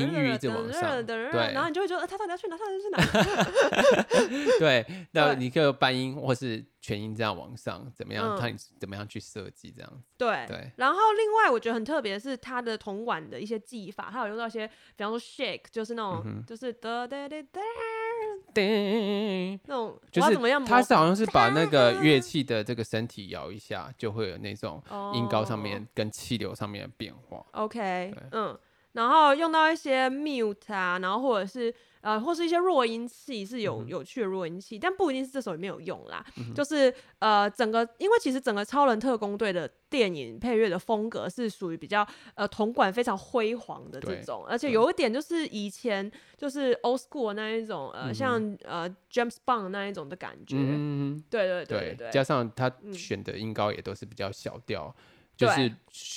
[0.00, 1.14] 音域一直往上，对，
[1.52, 2.56] 然后你就会觉得，他到底要去哪？
[2.56, 4.48] 他到底要去哪？
[4.58, 8.38] 对，那你可以半音或是全音这样往上，怎么样？
[8.38, 9.92] 看你怎么样去设计这样。
[10.16, 10.70] 对对。
[10.76, 17.60] 然后另外我觉得很特别的是它的铜管的一些技法，它有用到一些，比方说 shake，就是那种，就是哒哒哒哒。
[18.54, 20.64] 叮，那种就是怎么样？
[20.64, 24.80] 它是好像是把那个乐器的这个身体摇一下，就会有那种
[25.12, 27.44] 音高上面跟气流上面的变化。
[27.50, 28.56] OK，嗯，
[28.92, 31.74] 然后用到一些 mute 啊，然后或者是。
[32.06, 36.24] 呃，或是一些弱音器是有有趣的弱音器，嗯、但不一定是这首里面有用啦。
[36.36, 50.56] 嗯、就是呃，整个因为其实整个超人特工队的电影配乐的风格是属于比较呃铜管非常辉煌的这种，而且有一点就是以前就是 old school 那一种呃，嗯、像呃 James Bond 那一种的感觉。
[50.58, 54.94] 嗯对对对，对加上他选的音高也都是比较小调。
[55.36, 55.68] 就是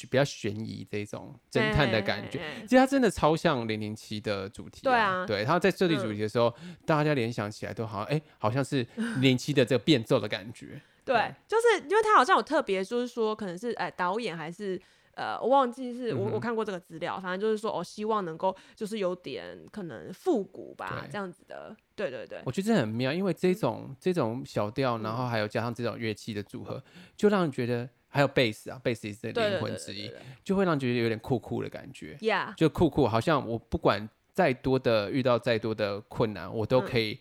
[0.09, 4.79] 比较悬疑这种侦探的感觉，其实它真的超像零零七的主题。
[4.81, 6.53] 对啊，对，它在设计主题的时候，
[6.85, 10.81] 大家联想起来都好像，哎，好像是 零零七的这个变奏的感觉。
[11.03, 14.81] 对，就是因为它好像有特别，就是说可能是哎导演还是
[15.15, 21.75] 呃我忘记是我我看过这个资料，反正就是说我希望能够就是有点可能复古吧这样子的。
[21.93, 26.81] 对对对，我觉得这很妙，因为这种这种小调，然后还有加上这种乐器的组合，
[27.17, 27.89] 就让人觉得。
[28.09, 30.11] 还有贝斯啊，贝斯也是灵魂之一，
[30.43, 32.17] 就会让人觉得有点酷酷的感觉。
[32.19, 37.19] Yeah，就酷酷，好像我不管再多的遇到再多的困难，我都可以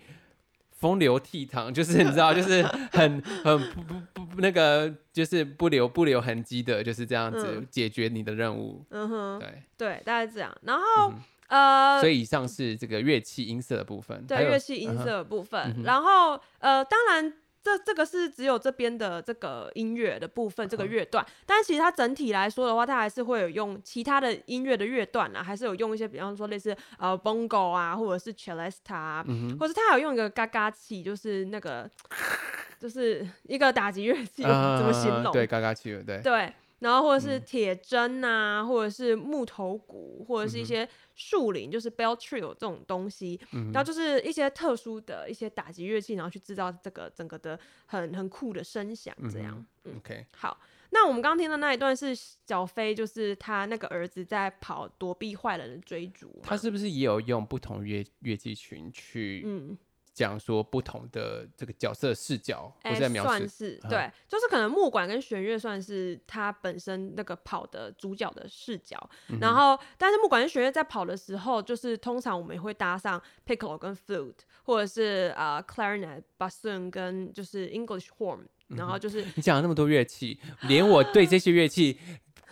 [0.72, 3.82] 风流倜傥， 就是你知道，就是很 很不
[4.14, 8.82] 不不那个，就是不留不留痕迹的，就是这样子解决你的任务。
[8.88, 10.56] 嗯哼，对对，大概这样。
[10.62, 11.12] 然后
[11.48, 15.82] 呃，所以以上是这个乐器音色的部分，对乐器音色的部分。
[15.84, 17.34] 然后呃，当然。
[17.62, 21.24] 这这个是只有这边的这个音乐的部分，这个乐段。
[21.44, 31.90] 但其实它整体来说的话，它还是会有用其他的音乐的乐段啊，还是有用一些，比方说类似呃 bongo 啊，或者是 celesta 啊，嗯、或者它有用一个嘎嘎器，就是那个
[32.78, 35.32] 就是一个打击乐器，怎么形容？
[35.32, 36.20] 对，嘎嘎器，对。
[36.22, 36.52] 对。
[36.80, 49.64] 然后或者是铁针啊，嗯、或者是木头鼓，或者是一些树林，嗯、就是 bell trio 这种东西，嗯、然后就是一些特殊的一些打击乐器，然后去制造这个整个的很很酷的声响，这样。
[49.84, 50.60] 嗯、OK，好，
[50.90, 59.42] 那我们刚刚听的那一段是小飞，就是他那个儿子在跑躲避坏人的追逐，他是不是也有用不同乐乐器群去？
[59.44, 59.76] 嗯。
[60.18, 68.98] 讲说不同的这个角色视角，我在描述，算是对，就是可能木管跟弦乐算是他本身那个跑的主角的视角，
[69.40, 81.96] 然后但是木管跟弦乐在跑的时候，就是通常我们也会搭上 piccolo 跟 flute，或者是呃 clarinet、bassoon 跟就是 English horn，然后就是你讲了那么多乐器，连我对这些乐器。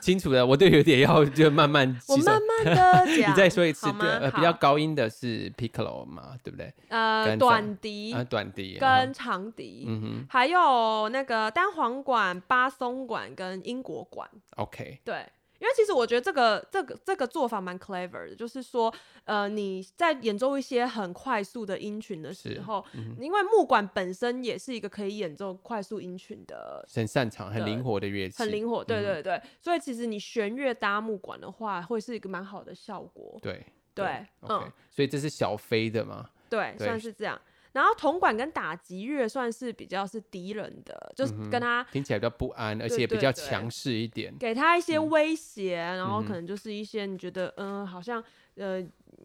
[0.01, 1.99] 清楚的，我都有点要就慢慢。
[2.09, 3.31] 我慢慢的讲。
[3.31, 6.73] 你再说一次，呃，比较高音的是 piccolo 嘛，对不对？
[6.89, 14.29] 呃，短笛，呃，短笛跟长笛，嗯哼，还有那个单簧管、巴松管跟英国管。
[14.57, 15.01] OK。
[15.05, 15.27] 对，
[15.59, 18.93] 因为其实我觉得这个这个这个做法蛮 clever 的，就是说，
[19.25, 29.43] 呃，你在演奏一些很快速的音群的时候，嗯、因为木管本身也是一个可以演奏快速音群的，很擅长、很灵活的乐器，很灵活，对对对、嗯。
[29.61, 33.39] 所以其实你弦乐搭木管的话，会是一个蛮好的效果。
[33.41, 36.29] 对对，对，嗯，okay, 所以这是小飞的嘛？
[36.51, 37.41] 对，对算是这样。
[37.77, 48.25] 然后铜管跟打击乐算是比较是敌人的，就是跟他、嗯、听起来比较不安，而且比较强势一点，给他一些威胁、嗯，然后可能就是一些你觉得嗯、呃、好像
[48.55, 48.83] 呃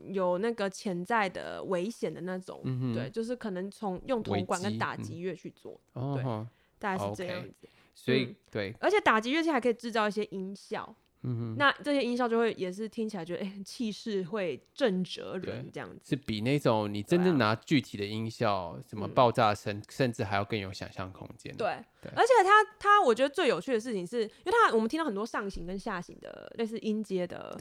[0.10, 6.46] 有那个潜在的危险的那种、嗯，对，就是可能从用铜管跟打击乐去做，嗯、对、哦，
[6.78, 7.54] 大概是这样子。
[7.64, 10.94] Okay, 所以、嗯、对，而且打击乐器还可以制造一些音效。
[11.24, 21.56] 嗯哼，那这些音效就会也是听起来觉得哎，气势会震慑人这样子，是比那种你真正拿具体的音效，啊、什么爆炸声、嗯，甚至还要更有想象空间。
[21.56, 27.56] 对，对，而且它它，我觉得最有趣的事情是，因为它我们听到很多上行跟下行的类似音阶的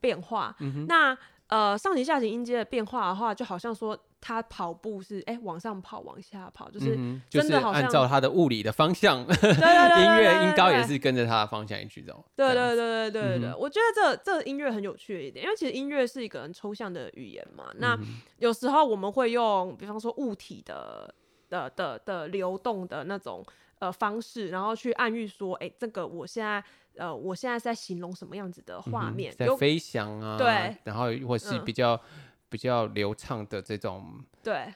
[0.00, 1.16] 变化，嗯、那。
[1.48, 6.96] 呃，上行下行音阶的变化的话，就好像说他跑步是哎、欸、往上跑往下跑，就是
[7.30, 12.22] 真的好像、嗯就是、按照他的物理的方向，对对对对对音乐音高也是跟着他的方向一起走。
[12.36, 17.64] 对对对对对我觉得这这音乐很有趣的一点，因为其实音乐是一个很抽象的语言嘛。
[17.76, 17.98] 那
[18.38, 21.14] 有时候我们会用，比方说物体的
[21.48, 23.42] 的的的流动的那种
[23.78, 26.62] 呃方式，然后去暗喻说，哎、欸，这个我现在。
[26.98, 29.32] 呃，我现在是在形容什么样子的画面？
[29.32, 34.74] 嗯、在飞翔啊，对，然后或是比较、嗯、比较流畅的这种，对，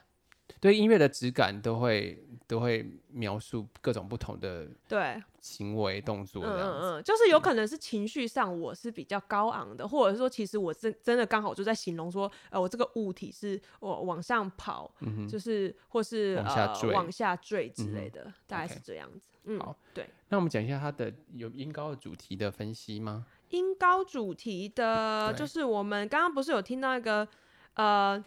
[0.60, 19.31] 对音乐的质感都会都会描述各种不同的对行为动作，嗯嗯嗯，就是有可能是情绪上我是比较高昂的，或者是说其实我真真的刚好就在形容说，呃，我这个物体是我往上跑，嗯、就是或是往下坠、呃、往下坠之类的、嗯，大概是这样子。
[19.44, 23.26] 嗯，好，对，那我们讲一下它的有音高的主题的分析吗？
[23.50, 27.26] 音高主题的，就是我们刚刚不是有听到一个，
[27.74, 28.24] 呃，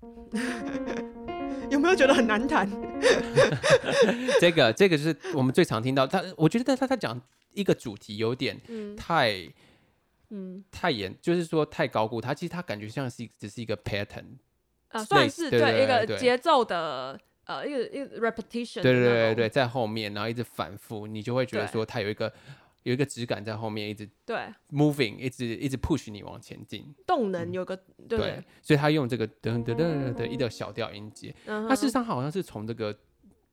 [1.70, 2.68] 有没有觉得很难弹？
[4.40, 6.06] 这个，这个就是我们最常听到。
[6.06, 7.20] 他，我觉得他他讲
[7.54, 8.60] 一个主题有点
[8.96, 9.48] 太，
[10.30, 12.20] 嗯，太严，就是说太高估。
[12.20, 14.36] 他其实他感觉像是只是一个 pattern，
[14.88, 17.18] 啊、呃，算是对一个节奏的。
[17.48, 22.30] 呃，一个一个 repetition，对对对对，在后面，然后一直反复，你就会觉得说它有一个
[22.82, 24.36] 有一个质感在后面，一直对。
[24.70, 32.94] moving，一直一直 push 你往前进，动能有个、嗯、对，对，所以他用这个噔噔噔的一个小调音节，它事实上好像是从这个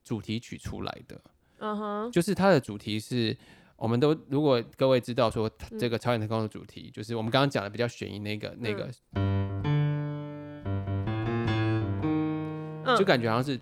[0.04, 1.22] 主题曲出来的，
[1.60, 3.34] 嗯哼，就是它的主题是，
[3.78, 8.92] 我们都如果各位知道说这个超远时空的主题，就是我们刚刚讲的比较悬疑那个那个，
[12.98, 13.58] 就感觉好像是。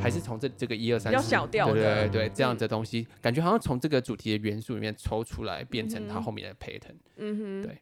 [0.00, 6.96] 还是从这这个一二三四，对对对对，这样子的东西，感觉好像从这个主题的元素里面抽出来，变成它后面的 pattern。
[7.16, 7.78] 嗯哼，对，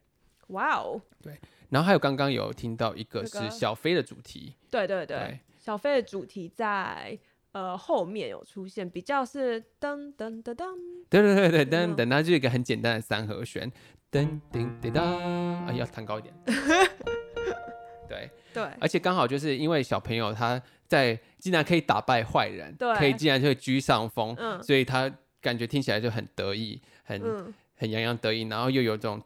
[0.47, 1.39] 哇哦，对。
[1.69, 7.17] 然后还有刚刚有听到一个是小飞的主题，对对对，小飞的主题在
[7.51, 10.65] 呃后面有出现，比较是噔噔噔噔，
[11.09, 13.69] 对对对对噔噔，它就一个很简单的三和弦，
[14.09, 16.33] 噔噔噔噔，啊，要弹高一点。
[18.07, 29.21] 对对，而且刚好就是因为小朋友他在竟然可以打败坏人，对，可以竟然就会居上风，嗯，所以他感觉听起来就很得意，很、嗯、很洋洋得意，然后又有这种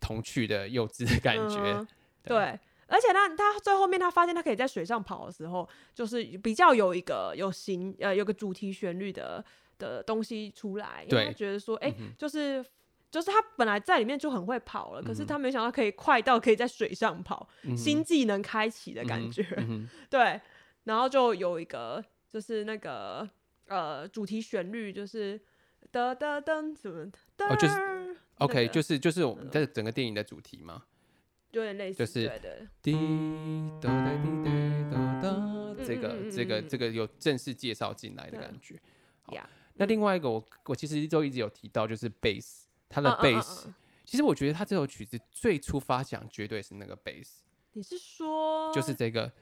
[0.00, 1.86] 童趣的幼稚的感觉，嗯、
[2.24, 9.44] 对，对，而且他他最后面他发现他可以在水上跑的时候，就是比较有一个有形呃有个主题旋律的
[9.78, 12.64] 的东西出来，对，因为他觉得说哎、欸嗯、就是。
[13.12, 19.86] 就是他本来在里面就很会跑了，嗯、可是他没想到可以快到可以在水上跑，嗯、新技能开启的感觉、嗯。
[20.08, 20.40] 对，
[20.84, 23.28] 然后就有一个就是那个
[23.68, 25.38] 呃主题旋律就是
[25.92, 27.04] 噔噔噔什么
[27.36, 30.82] 噔，哦就是 OK、就是就是我们在整个电影的主题嘛，
[31.50, 32.32] 有点类似，就是。
[32.80, 32.92] 滴
[33.78, 34.28] 哒哒滴
[34.90, 38.80] 哒哒哒，这个这个这个有正式介绍进来的感觉。
[39.20, 39.36] 好，
[39.74, 42.66] 那另外一个我我其实都一直有提到就是贝斯。
[42.92, 43.74] 他的贝斯，uh, uh, uh, uh.
[44.04, 47.42] 其实我觉得他这首曲子最初发响绝对是那个贝斯。
[47.72, 48.72] 你是说？
[48.74, 49.32] 就是这个。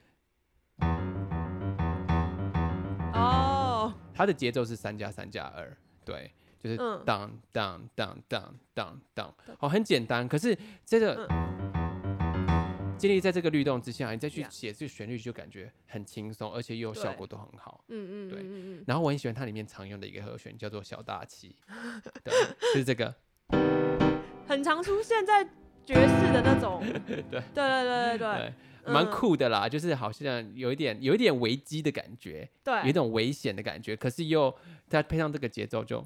[3.13, 3.93] 哦。
[4.13, 5.75] 它的节奏是三加三加二，
[6.05, 10.27] 对，就是当当当当当当，好，很简单。
[10.27, 11.27] 可是这个
[12.99, 17.83] 建立在这个律动之下，你再去写这个旋律，就感觉很轻松，而且又效果都很好。
[17.87, 18.83] 嗯嗯，对。
[18.85, 21.55] 然后我很喜欢它里面常用的一个和弦，叫做小大七，
[22.23, 22.31] 对，
[22.73, 23.13] 就是这个。
[24.47, 25.43] 很常出现在
[25.85, 27.23] 爵士的那种， 对。
[27.29, 34.53] 对对对对对，蛮酷的啦，就是好像有一点有一点危机的感觉，对，有一种危险的感觉，可是又
[34.87, 36.05] 再配上这个节奏就，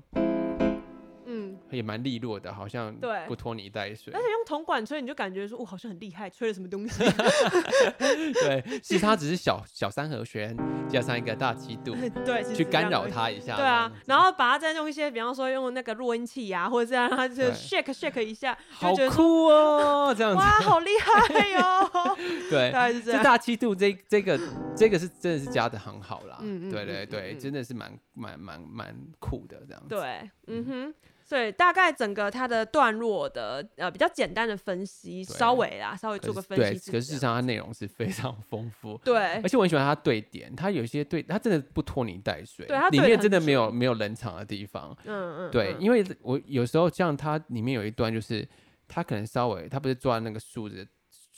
[1.76, 4.14] 也蛮利落的，好像对不拖泥带水。
[4.14, 7.04] 而且用铜管吹，你就感觉说，哦，好像很厉害，吹了什么东西。
[8.42, 10.56] 对，其实它 只是小小三和弦
[10.88, 11.96] 加上一个大七度，
[12.26, 13.56] 对，去干扰它一下。
[13.56, 20.38] 对啊，然后把它再用一些，比方说用那个录音器呀，或者这样让它就 shake shake 一下，好酷哦，这样子。
[20.38, 22.16] 哇，好厉害哟。
[22.50, 23.20] 对，大概是这样。
[23.20, 24.40] 这大七度这这个
[24.76, 26.38] 这个是真的是加的很好啦。
[26.42, 26.72] 嗯嗯。
[26.72, 29.90] 对对对，真的是蛮蛮蛮蛮酷的这样子。
[29.90, 30.94] 对，嗯哼。
[31.28, 36.64] 所以大概整个它的段落的呃比较简单的分析，稍微啦，稍微做个分析。
[36.64, 38.96] 对，可是事实上它内容是非常丰富。
[39.04, 42.68] 对，而且我很喜欢它对点，它有一些对，它真的不拖泥带水。
[42.68, 44.96] 对，它里面真的没有没有冷场的地方。
[45.06, 45.52] 嗯嗯。
[45.52, 48.48] 对，因为我有时候像它里面有一段，就是
[48.88, 50.88] 它可能稍微，它不是抓那个树枝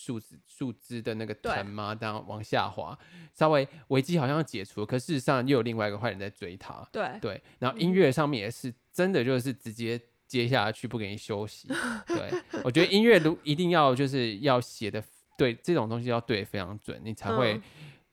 [0.07, 1.93] 树枝树枝的那个藤吗？
[1.93, 2.97] 这样往下滑，
[3.33, 6.87] 稍微危机好像要解除，可事实上又有另外一个坏人在追他。
[6.91, 8.73] 对对，然后音乐上面也是。
[8.97, 11.67] 真的就是直接接下去不给你休息，
[12.07, 12.31] 对，
[12.63, 15.03] 我觉得音乐如一定要就是要写的
[15.37, 17.61] 对，这种东西要对非常准，你才会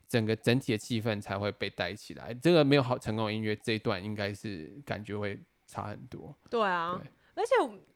[0.06, 2.34] 整个整体的气氛才会被带起来。
[2.34, 6.36] 这个没有好成功的音乐，这一段应该是感觉会差很多。
[6.50, 7.54] 对啊，对而且。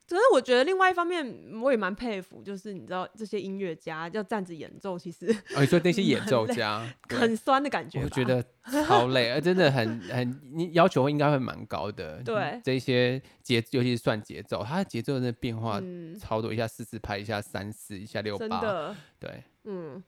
[0.09, 1.22] 可是我觉得另外一方面，
[1.61, 8.42] 我也蛮佩服，就是你知道这些音乐家要站着演奏，其实哦，你说那些 演奏家 很酸的感觉，我觉得
[8.86, 12.22] 超累，而真的很很，你要求应该会蛮高的。
[12.22, 15.78] 对，这些节，尤其是算节奏，它的节奏的变化
[16.18, 20.02] 超多，一下四四拍，一下三四，一下六八，真的，对，嗯，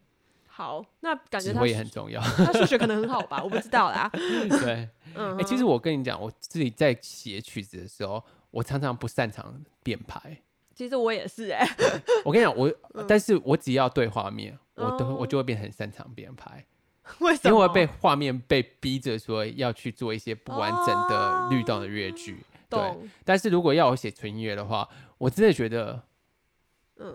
[0.47, 4.11] 好，那感觉他也很重要，他数学可能很好吧，我不知道啦。
[4.65, 8.25] 对，嗯，哎，其实我跟你讲，我自己在写曲子的时候。
[8.51, 10.43] 我常常不擅长编排，
[10.75, 12.03] 其实我也是哎、欸。
[12.25, 16.65] 我跟你讲，我， 嗯、但是我只要对画面，我都我就会变很擅长编排。
[17.19, 17.51] 为什么？
[17.51, 22.37] 因为我被画面被逼着说要去做一些不完整的律动的乐句。
[22.71, 23.09] 哦、对。
[23.25, 24.89] 但是如果要我写纯音乐的话，
[25.19, 26.03] 我真的觉得，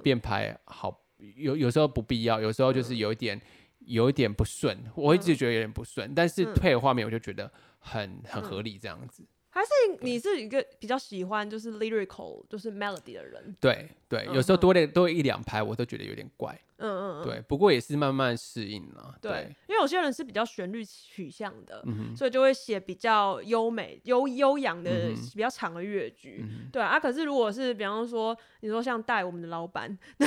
[0.03, 1.01] 编排好
[1.35, 3.41] 有有时候不必要，有时候就是有一点
[3.79, 6.09] 有一点不顺，我一直觉得有点不顺。
[6.09, 9.23] 嗯、但是配合画面，我就觉得很很合理这样子。
[9.55, 9.69] 还是
[10.01, 13.55] 你是一个比较喜欢就是 lyrical 就是 melody 的人？
[13.61, 16.59] 对对，有时候多点多一两拍，我都觉得有点怪。
[16.77, 19.15] 嗯嗯对，不过也是慢慢适应了。
[19.21, 21.81] 对，因为有些人是比较旋律取向的，
[22.17, 24.91] 所以就会写比较优美、悠悠扬的
[25.33, 26.45] 比较长的乐句。
[26.73, 29.97] 对啊，可是如果是比方说你说像戴我们的老板，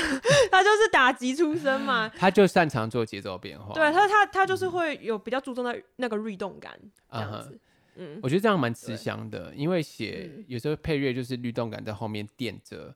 [0.51, 3.75] 他就是打击出身嘛， 他就擅长做节奏变化。
[3.75, 6.81] 对他他他就是会有比较注重在那个律动感
[7.13, 7.61] 这样子。
[8.01, 12.95] 嗯，我觉得这样蛮吃香的，因为写有时候配乐就是律动感在后面垫着，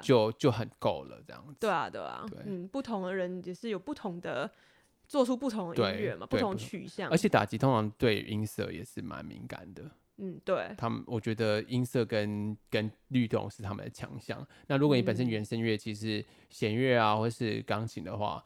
[0.00, 1.56] 就就很够了这样子。
[1.58, 4.48] 对啊，对啊，嗯，不同的人也是有不同的
[5.08, 7.10] 做出不同的音乐嘛，不同取向。
[7.10, 9.90] 而且打击通常对音色也是蛮敏感的。
[10.18, 10.72] 嗯，对。
[10.78, 14.46] 他们我觉得音色跟跟律动是他们的强项。
[14.68, 18.42] 那如果你本身原声乐其实弦乐啊，或是钢琴的话，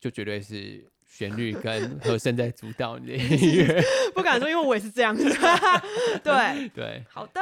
[0.00, 0.84] 就绝对是。
[1.14, 3.82] 旋律跟和声在主导你的音乐，
[4.14, 5.24] 不敢说，因为我也是这样子。
[6.24, 7.40] 对对，好的。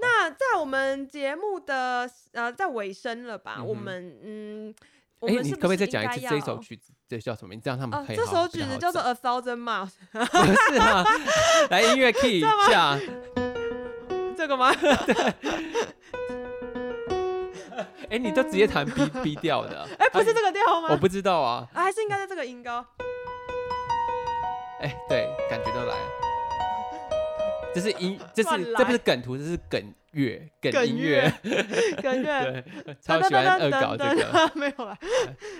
[0.00, 3.62] 那在我们节目的呃，在尾声了吧？
[3.62, 4.74] 我们嗯，
[5.20, 6.94] 哎，你可不可以再讲一次这首曲子？
[7.06, 7.64] 这叫什么名字？
[7.64, 8.16] 这样他们可以。
[8.16, 9.90] 这首曲子叫做《A Thousand Miles》。
[10.16, 11.04] 不是啊，
[11.68, 12.98] 来音乐 key 一下。
[14.34, 14.72] 这个吗？
[18.10, 18.16] 对。
[18.16, 19.88] 哎，你都直接弹 B B 调的？
[19.98, 20.88] 哎，不是这个调吗？
[20.90, 21.66] 我不知道啊。
[21.72, 22.84] 啊，还是应该在这个音高。
[24.80, 26.10] 哎，对，感觉都来了。
[27.72, 29.80] 这是音，这是这不是梗图，这是梗
[30.10, 31.32] 乐，梗音乐，
[32.02, 32.42] 梗乐。
[32.42, 32.64] 对，
[33.00, 34.50] 超喜欢恶搞这个。
[34.58, 34.98] 没有了。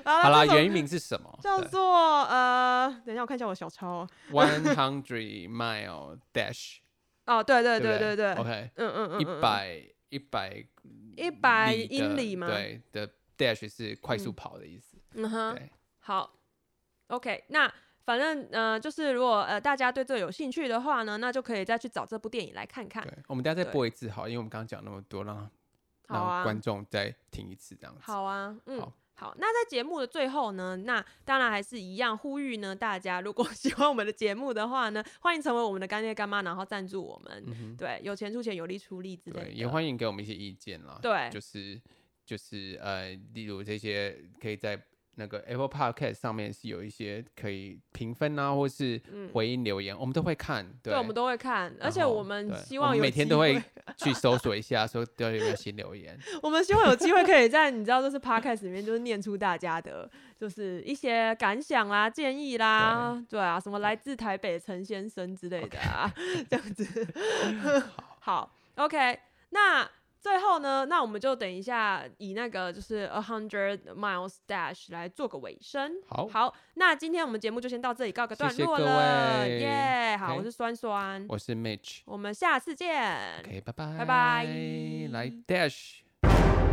[0.05, 1.39] 好了，原名是什么？
[1.41, 4.05] 叫做呃，等一下我看一下我小抄。
[4.33, 6.79] One hundred mile dash。
[7.27, 8.33] 哦，对对对对对。
[8.33, 10.65] OK，嗯嗯嗯，一百一百。
[11.21, 12.47] 一百英里吗？
[12.47, 14.97] 对的，dash 是快速跑的意思。
[15.15, 15.59] 嗯哼，
[15.99, 16.39] 好
[17.09, 17.73] ，OK，那
[18.05, 23.03] 反正呃，就是如果呃大家对这有兴趣的话呢，那就可以再去找这部电影来看看。
[23.05, 25.51] 对，我们等下再播一次好，因为我们刚刚讲那么多，让
[26.09, 28.01] 让观众再听一次这样子。
[28.03, 28.81] 好啊，嗯。
[28.81, 28.93] 好，
[29.39, 40.99] 那在节目的最后呢，那当然还是一样呼吁呢，大家如果 喜欢我们的节目的话呢，欢迎成为我们的干爹干妈，然后赞助我们，嗯、对，有钱出钱，有力出力之类的，也欢迎给我们一些意见啦。
[41.03, 41.81] 对，就是
[42.25, 44.81] 就是呃，例如这些可以在。
[45.21, 48.99] 那个 Apple Podcast 上面是有一些可以评分啊，或是
[49.35, 50.67] 回应留言，我们都会看。
[50.83, 53.63] 对，我们都会看，而且我们希望有每天都会
[53.99, 56.19] 去搜索一下，说都有没有新留言。
[56.43, 66.11] 我们希望有机会可以在你知道，就是 Podcast 里面，就是念出大家的，就是一些感想啦、建议啦，对啊，什么来自台北陈先生之类的啊，
[66.49, 67.07] 这样子。
[68.21, 69.19] 好，OK，
[69.51, 69.87] 那。
[70.21, 75.95] 最后呢，那我们就等一下以那个就是 A Hundred Miles Dash 来做个尾声。
[76.07, 79.49] 好，好，那今天我们节目就先到这里告个段落了。
[79.49, 83.41] 耶，yeah, 好我是酸酸，我是 Mitch，我们下次见。
[83.41, 84.45] OK，拜拜，拜拜，
[85.11, 86.70] 来 Dash。